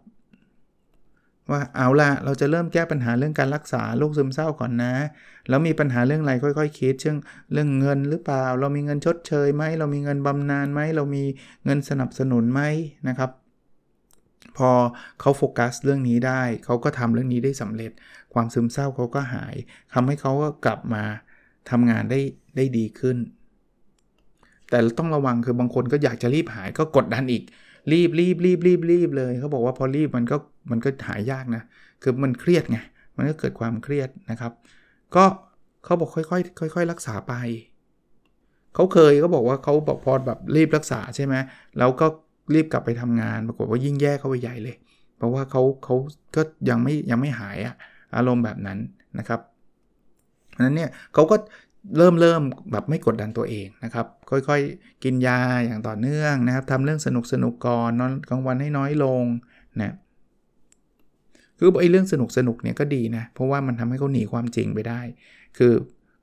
[1.50, 4.92] ว่าเอาละเราจะเริ่มแก้ปัญหาเรื่องการรักษาโรคซึมเศร้าก่อนนะ
[5.48, 7.16] แล้วมีปัญหาเรื่องอะไรค่อยๆคคิดเช่น
[7.53, 11.24] เรื่องเงินหรือเปล่า เรามีเงินชดเชยไหมเรามีเงินบำนาญไหมเรามี
[11.64, 12.61] เงินสนับสนุนไหม
[13.09, 13.31] นะครับ
[14.56, 14.70] พอ
[15.20, 17.90] เขาโฟกัสเรื่องนี้ได้ เขาก็ทำเรื่องนี้ได้สำเร็จ
[18.34, 19.54] ความซึมเศร้าเขาก็หาย
[19.94, 21.04] ทำให้เขาก็กลับมา
[21.70, 22.20] ทำงานได้
[22.56, 23.16] ได้ดีขึ้น
[24.70, 27.42] แต่ต้องระวังคือบางคนก็อยากจะรีบหายก็กดดันอีก
[27.92, 30.36] รีบรีบรีบรีบรีบเลยเขาบอกว่าพอรีบมันก็
[30.70, 31.62] มันก็หายยากนะ
[32.02, 32.78] คือมันเครียดไง
[33.16, 34.52] มันก็เกิดความเครียดนะครับ
[35.14, 35.24] ก็
[35.84, 37.34] เขาบอกค่อยๆค่อย ๆ รักษาไป
[38.74, 41.34] เขาเคยเขาบอกว่าเขาบอกพอแบบรีบรักษาใช่ไหม
[41.78, 42.06] แล้วก็
[42.54, 44.76] รีบกลับไปทำงาน ปรากฏว่ายิ่งแย่เข้าไปใหญ่เลย
[45.16, 45.96] เพราะว่าเขาเขา
[46.36, 47.74] ก็ยังไม่ยังไม่หายอะ
[48.16, 48.78] อารมณ์แบบนั้น
[49.18, 49.40] นะครับ
[50.50, 51.36] เพราะนั้นเนี่ยเขาก็
[51.96, 59.24] เริ่มเริ่มแบบไม่กดดันตัวเองนะครับ ค่อยๆกินยาอย่างต่อเนื่องนะครับทำเรื่องสนุกสนุกก่อนนอนกลางวันให้น้อยลง
[59.80, 59.94] นะ
[61.58, 65.00] คือไอ้เรื่องสนุกสนุกเนี่ยก็ดีนะเพราะว่ามันทำให้เขาหนีความจริงไปได้
[65.58, 65.72] คือ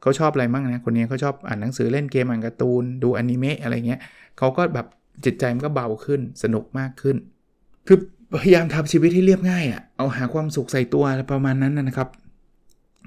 [0.01, 4.01] เขาชอบอะไรบ้างนะคนนี้เขาชอบอ่านหนังสือเล่นเกมอ่านการ์ตูนดูอนิเมะอะไรเงี้ย
[4.37, 4.87] เขาก็แบบ
[5.25, 7.17] จิตใจมันก็เบาขึ้นสนุกมากขึ้น
[7.87, 7.97] คือ
[8.41, 12.09] พยายามทำชีวิตที่เรียบง่ายอะ่ะเอาหาความสุขใส่ตัวประมาณนั้นนะครับ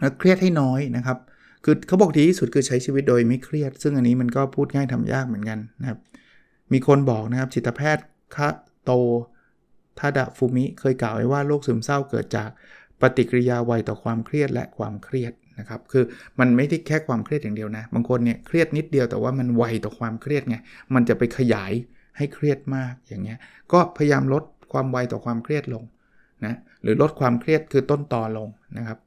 [0.00, 1.18] แล้วเครียดให้น้อยนะครับ
[1.64, 5.98] คือเขาบอกดีที่สุดคือใช้ชีวิตโดยไม่เครียด ซึ่งอันนี้มันก็พูดง่ายทำยากเหมือนกันนะครับ
[6.72, 8.04] มีคนบอกนะครับจิตแพทย์
[8.36, 8.48] คะ
[8.84, 8.92] โต
[9.98, 12.48] ทาดะฟูมิเคยกล่าวไว้ว่าโรคซึมเศร้าเกิดจาก
[13.00, 16.04] ปฏิกิริยาไวต่อความเครียดและความเครียดนะครับ คือ
[16.40, 20.56] มันไม่ได้แค่ความเครียดอย่างเดียวนะ บางคนเนี่ยเครียดนิดเดียวแต่ว่ามันไวต่อความเครียดไง
[20.94, 21.72] มันจะไปขยาย
[22.16, 23.38] ให้เครียดมากอย่างเงี้ย
[23.72, 25.84] ก็พยายามลดความไวต่อความเครียดลง
[26.44, 28.98] นะหรือลดความเครียดคือต้นตอลงนะครับ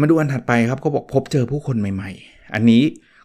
[0.00, 2.82] มาดูอันถัดไปครับเขาบอกพบเจอผู้คนใหม่ๆ อันนี้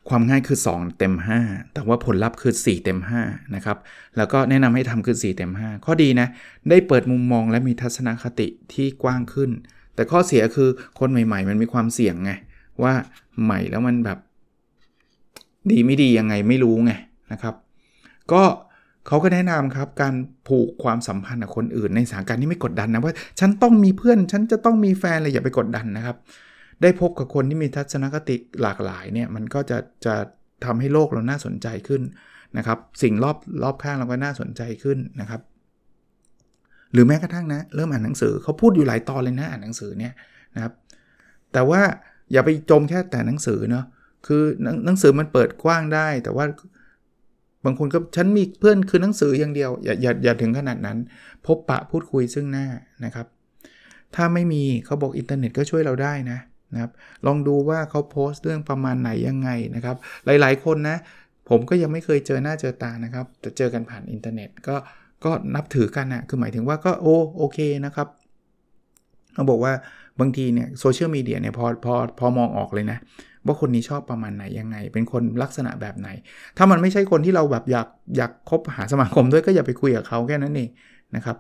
[0.10, 3.78] ความง่ายคือ 2 เต็ม 5 แต่ว่าผลลัพธ์คือ 4 เต็ม5นะครับ
[4.18, 6.28] แล้วก็แนะนำให้ทำคือ 4 เต็ม 5 ข้อดีนะ
[6.70, 9.50] ได้เปิดมุมมองและมีทัศนคติที่กว้างขึ้น
[9.96, 12.32] แต่ข้อเสียคือคนใหม่ ๆ มันมีความเสี่ยงไง
[12.84, 12.94] ว่า
[13.44, 14.20] ใหม่แล้วมันแบบ
[15.72, 16.94] ดีไม่ดียังไงไม่รู้ไง
[17.32, 17.56] นะครับ
[18.34, 18.44] ก็
[19.08, 20.16] เขาก็แนะนำครับการ
[20.48, 26.18] ผูกความสัมพันธ์กับคนอื่น ในสถานการณ์ที่ไม่กดดันนะว่า ฉันต้องมีเพื่อน ฉันจะต้องมีแฟนเลยอย่าไปกดดันนะครับ
[26.82, 30.16] ได้พบกับคนที่มีทัศนคติหลากหลายเนี่ยมันก็จะจะ
[30.66, 32.02] ทำให้โลกเราน่าสนใจขึ้น
[32.58, 35.42] นะครับ สิ่งรอบรอบข้างเราก็น่าสนใจขึ้นนะครับ
[36.94, 40.14] หรือแม้กระทั่งนะเริ่มอ่านหนังสือเขาพูดอยู่หลายตอนเลยนะอ่านหนังสือเนี่ย
[40.56, 40.74] นะครับ
[41.54, 41.82] แต่ว่า
[42.32, 43.86] อย่าไปจมแค่แต่หนังสือเนาะ
[44.28, 44.44] คือ
[44.86, 46.46] หนังสือมันเปิดกว้างได้ แต่ว่า
[47.66, 50.98] บางคนก็ฉันมีเพื่อนคือหนังสืออย่างเดียว อย่าอย่าอย่าถึงขนาดนั้น
[51.48, 52.66] พบปะพูดคุยซึ่งหน้า
[53.06, 53.28] นะครับ
[54.16, 56.40] ถ้าไม่มีเขาบอกอินเทอร์เน็ตก็ช่วยเราได้นะ
[56.74, 56.92] นะครับ
[57.26, 59.96] ลองดูว่าเขาโพสต์เรื่องประมาณไหนยังไงนะครับ
[60.26, 60.98] หลายๆ คนนะ
[61.50, 64.76] ผมก็ยังไม่เคยเจอหน้าเจอตานะครับแต่เจอกันผ่านอินเทอร์เน็ตก็
[65.24, 68.08] ก็นับถือกันนะคือหมายถึงว่าก็โอโอเคนะครับ
[69.34, 69.74] เขาบอกว่า
[70.20, 72.98] บางทีเนี่ยโซเชียลมีเดียเนี่ยพอพอพอมองออกเลยนะ
[73.46, 76.10] ว่าคนนี้ชอบประมาณไหนยังไง เป็นคนลักษณะแบบไหน
[76.58, 80.70] ถ้ามันไม่ใช่คนที่เราแบบอยากอยากคบหาสมาคมด้วยก็อย่าไปคุยกับเขาแค่นั้นเอง
[81.16, 81.38] นะครับ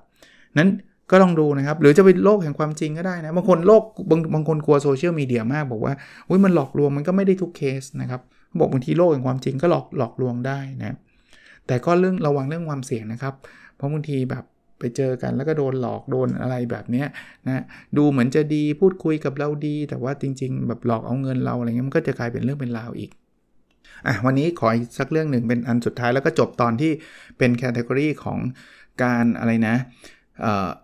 [0.58, 0.70] นั้น
[1.12, 5.94] ก็ลองดูนะครับ หรือจะเป็นโลกแห่งความจริงก็ได้นะ บางคนโลกบางบางคนกลัวโซเชียลมีเดียมากบอกว่า
[6.30, 8.22] อุ้ยมันหลอกลวงมันก็ไม่ได้ทุกเคสนะครับ
[8.60, 10.98] บอกบางทีโลกแห่งความจริงก็หลอกหลอกลวงได้นะ
[11.68, 13.34] แต่ก็เรื่องระวังเรื่องความเสี่ยงนะครับ
[13.76, 14.44] เพราะบางทีแบบ
[14.82, 17.04] ไปเจอกันแล้วก็โดนหลอกโดนอะไรแบบนี้
[17.48, 17.64] นะ
[17.98, 23.12] ดูเหมือนจะดีพูดคุยกับเราดี แต่ว่าจริง ๆ แบบหลอกเอาเงินเราอะไรเงี้ยมันก็จะกลายเป็นเรื่องเป็นราวอีก
[24.08, 26.92] อะวันนี้ขออีกสักเรื่องหนึ่งเป็นอันสุดท้ายแล้วก็จบตอนที่
[27.38, 28.40] เป็นแคตตากรีของ
[29.04, 29.76] การอะไรนะ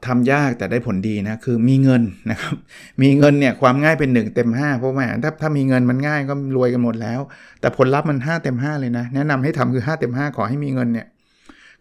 [0.06, 2.56] ทำยากแต่ได้ผลดีนะ คือมีเงินนะครับ
[3.02, 7.20] มีเงินเนี่ยความง่ายเป็น 1 เต็ม 5 เพราะว่าถ้าถ้ามีเงินมันง่ายก็รวยกันหมดแล้ว
[7.60, 11.08] แต่ผลลัพธ์มัน 5 เต็ม 5 เลยนะ แนะนำให้ทำคือ 5 เต็ม 5 ขอให้มีเงินเนี่ย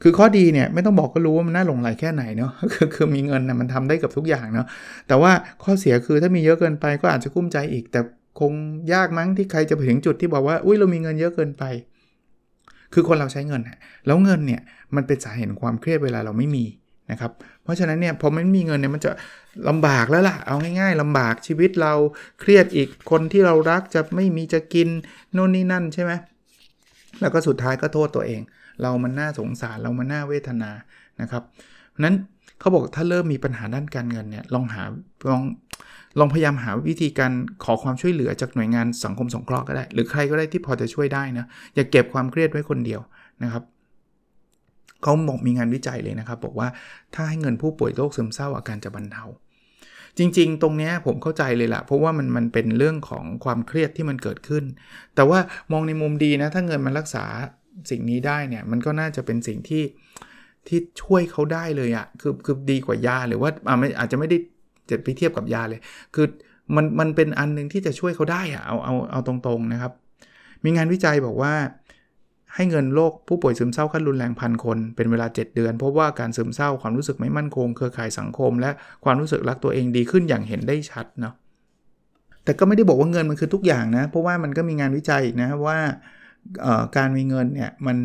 [0.03, 4.67] คือข้อดีเนี่ยไม่ต้องบอกก็รู้ว่ามันน่าหลงไหลแค่ไหนเนาะคือคือมีเงินนะมันทำได้กับทุกอย่างเนาะ
[5.09, 5.33] แต่ว่า
[5.63, 8.01] ข้อเสียคือถ้ามีเยอะเกินไปก็อาจจะกุ้มใจอีก แต่
[8.41, 8.53] คง
[8.93, 11.65] ยากมั้งที่ใครจะไปถึงจุดที่บอกว่าอุ้ยเรามีเงินเยอะเกินไป
[12.95, 13.63] คือคนเราใช้เงิน
[14.07, 14.61] แล้วเงินเนี่ย
[14.97, 16.65] มันเป็นสาเหตุความเครียดเวลาเราไม่มี
[17.11, 17.33] นะครับ
[17.63, 19.11] เพราะฉะนั้นเนี่ยพอไม่มีเงินเนี่ยมันจะ
[19.69, 21.93] ลำบากแล้วล่ะเอาง่าย ๆลำบากชีวิตเรา
[22.41, 24.89] เครียดอีกคนที่เรารักจะไม่มีจะกิน
[25.33, 26.13] โน่นนี่นั่นใช่ไหม
[27.21, 28.41] แล้วก็สุดท้ายก็โทษตัวเอง
[28.83, 30.71] เรามันน่าสงสารเรามันน่าเวทนา
[31.21, 31.43] นะครับ
[32.05, 32.17] นั้น
[32.61, 34.83] เขาบอกถ้าเริ่มมีปัญหาด้านการเงินเนี่ยลองหา
[35.31, 35.43] ลอง
[36.19, 37.33] ลองพยายามหาวิธีการ
[37.65, 43.01] ขอความช่วยเหลือจากหน่วยงานสังคมสงเคราะห์ก็ได้ หรือใครก็ได้ที่พอจะช่วยได้นะอย่าเก็บความเครียดไว้คนเดียว
[43.43, 43.63] นะครับ
[45.03, 46.69] เขาบอกมีงานวิจัยเลยนะครับ บอกว่า
[47.15, 49.25] ถ้าให้เงินผู้ป่วยโรคซึมเศร้าอาการจะบรรเทา
[50.19, 54.65] จริง ๆ ตรงนี้ผมเข้าใจเลยละเพราะว่ามันมันเป็นเรื่องของความเครียดที่มันเกิดขึ้น
[55.15, 55.39] แต่ว่า
[55.73, 57.25] มองในมุมดีนะ ถ้าเงินมันรักษา
[57.91, 59.85] สิ่งนี้ได้เนี่ยมันก็น่าจะเป็นสิ่งที่
[60.69, 63.51] ที่ช่วยเขาได้เลยอะ่ะคือคือดีกว่ายาหรือว่า
[63.99, 64.37] อาจจะไม่ได้
[64.91, 65.81] จะไปเทียบกับยาเลย
[66.15, 66.27] คือ
[66.77, 69.93] มันมันเป็นอันนึงที่จะช่วยเขาได้อะเอาเอาเอาตรงๆนะครับ
[70.65, 71.55] มีงานวิจัยบอกว่า
[72.55, 78.71] ให้เงินโรคผู้ป่วยซึมเศร้าขั้นรุนแรงพันคน เป็นเวลา 7 เดือนพบว่าการซึมเศร้าความรู้สึกไม่มั่นคง เครือข่ายสังคม และ
[79.05, 81.35] ความรู้สึกรักตัวเองดีขึ้นอย่างเห็นได้ชัดเนาะ
[82.45, 85.79] แต่ก็ไม่ได้บอกว่าเงินมันคือทุกอย่างนะ เพราะว่ามันก็มีงานวิจัยอีกนะว่า
[86.97, 87.97] การมีเงินเนี่ยมัน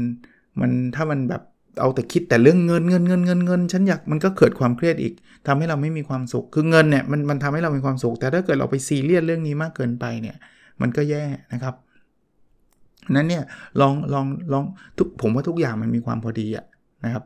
[0.59, 1.43] มันถ้ามันแบบ
[1.79, 5.13] เอาแต่คิดแต่เรื่องเงินเงินเงินเงินเงินฉันอยากมันก็เกิดความเครียดอีก
[5.47, 10.35] ทำให้เราไม่มีความสุข คือเงินเนี่ยมันมันทำให้เรามีความสุข แต่ถ้าเกิดเราไปซีเรียสเรื่องนี้มากเกินไปเนี่ย
[10.81, 11.23] มันก็แย่
[11.53, 11.75] นะครับ
[13.15, 13.43] นั้นเนี่ย
[13.81, 14.63] ลองลองลอง
[14.97, 16.65] ทุกผมว่าทุกอย่างมันมีความพอดีอะ
[17.05, 17.23] นะครับ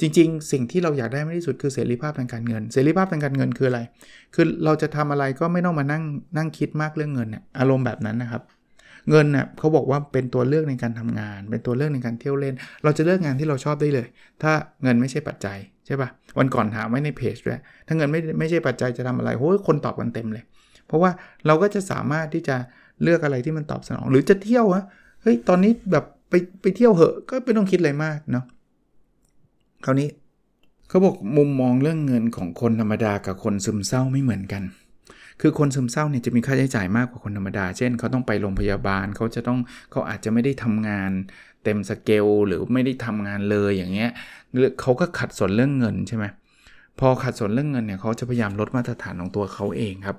[0.00, 3.80] จริง ๆ สิ่งที่เราอยากได้มากที่สุดคือเสรีภาพทางการเงิน เสรีภาพทางการเงินคืออะไร
[4.34, 6.02] คือเราจะทำอะไรก็ไม่ต้องมานั่ง
[6.36, 8.42] นั่งคิดมากเรื่องเงินเนี่ยอารมณ์แบบนั้นนะครับ
[9.10, 14.06] เงินเนี่ยเขาบอกว่าเป็นตัวเลือกในการทำงาน เป็นตัวเลือกในการเที่ยวเล่น เราจะเลือกงานที่เราชอบได้เลย
[14.42, 16.08] ถ้าเงินไม่ใช่ปัจจัยใช่ปะ่ะ
[16.38, 20.44] วันก่อนถามไว้ในเพจด้วยถ้าเงินไม่ไม่ใช่ปัจจัยจะทำอะไรโอ้ยคนตอบกันเต็มเลย
[20.86, 21.10] เพราะว่า
[21.46, 22.56] เราก็จะสามารถที่จะ
[23.02, 24.82] เลือกอะไรที่มันตอบสนอง หรือจะเที่ยวอะ
[25.22, 28.44] เฮ้ยตอนนี้แบบไปไปเที่ยวเหอะก็ไม่ต้องคิดอะไรมากเนาะ
[29.84, 30.08] คราวนี้
[30.88, 34.62] เขาบอกมุมมองเรื่องเงินของคนธรรมดากับคนซึมเศร้าไม่เหมือนกัน
[35.40, 39.58] คือคนซึมเศร้าเนี่ยจะมีค่าใช้จ่ายมากกว่าคนธรรมดา เช่น เขาต้องไปโรงพยาบาล เขาจะต้อง
[39.90, 41.10] เขาอาจจะไม่ได้ทำงาน
[41.64, 44.10] เต็มสเกลหรือไม่ได้ทำงานเลยอย่างเงี้ย
[44.80, 46.24] เขาก็ขัดสนเรื่องเงินใช่ไหม
[47.00, 50.16] พอขัดสนเรื่องเงินเนี่ยเขาจะพยายามลดมาตรฐานของตัวเขาเองครับ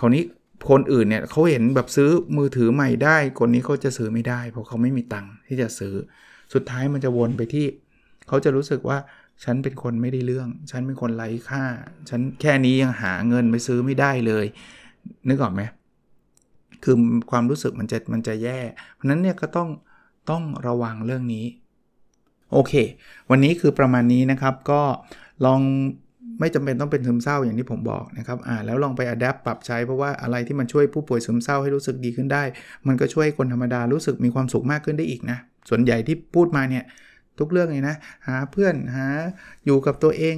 [0.00, 0.22] คราวนี้
[0.70, 5.94] คนอื่นเนี่ยเขาเห็นแบบซื้อมือถือใหม่ได้ คนนี้เขาจะซื้อไม่ได้ เพราะเขาไม่มีตังค์ที่จะซื้อ
[6.54, 7.66] สุดท้ายมันจะวนไปที่
[8.28, 8.98] เขาจะรู้สึกว่า
[9.44, 11.64] ฉันเป็นคนไม่ได้เรื่อง ฉันเป็นคนไร้ค่า
[12.08, 14.46] ฉันแค่นี้ยังหาเงินไปซื้อไม่ได้เลย
[15.28, 15.62] นึกออกไหม
[16.84, 16.96] คือ
[17.30, 18.58] ความรู้สึกมันจะมันจะแย่
[18.94, 19.68] เพราะนั้นเนี่ยก็ต้อง
[20.30, 21.46] ต้องระวังเรื่องนี้
[22.52, 22.72] โอเค
[23.30, 24.82] วันนี้คือประมาณนี้นะครับ ก็
[25.46, 25.60] ลอง
[26.40, 32.42] ไม่จำเป็นต้องเป็นซึมเศร้าอย่างที่ผมบอกนะครับอ่าแล้วลองไปอัดแอปปรับใช้เพราะว่าอะไรที่มันช่วยผู้ป่วยซึมเศร้าให้รู้สึกดีขึ้นได้
[32.86, 36.84] มันก็ช่วยคนธรรมดารู้สึกมีความสุขมากขึ้นได้อีกนะ ส่วนใหญ่ที่พูดมาเนี่ย
[37.38, 37.96] ทุกเรื่องเลยนะ
[38.28, 39.06] หาเพื่อนหา
[39.64, 40.34] อยู่กับตัวเอง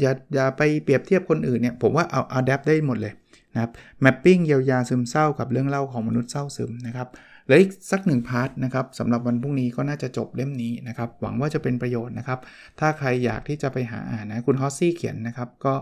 [0.00, 3.12] อย่าอย่าไปเปรียบเทียบคนอื่นเนี่ยผมว่าเอา adapt ได้หมดเลย
[3.54, 3.70] นะครับ
[4.02, 7.08] mapping เยียวยาซึมเศร้ากับเรื่องเล่าของมนุษย์เศร้าซึมนะครับ
[7.44, 12.38] เหลืออีกสักหนึ่ง part นะครับสำหรับวันพรุ่งนี้ก็น่าจะจบเล่มนี้นะครับ หวังว่าจะเป็นประโยชน์นะครับ
[12.80, 15.74] ถ้าใครอยากที่จะไปหาอ่านนะคุณฮอสซี่เขียนนะครับ ก็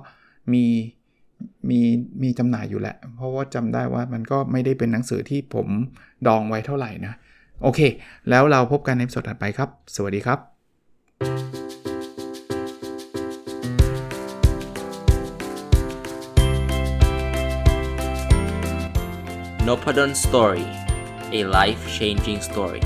[0.52, 0.64] มี
[1.70, 1.80] มี
[2.22, 5.68] มีจำหน่ายอยู่แหละ เพราะว่าจำได้ว่ามันก็ไม่ได้เป็นหนังสือที่ผม
[6.26, 7.14] ดองไว้เท่าไหร่นะ
[7.62, 7.80] โอเค
[8.30, 10.38] แล้วเราพบกันในสดถัดไปครับ สวัสดีครับ
[19.68, 20.66] n o p a d o n Story
[21.38, 22.82] a life changing story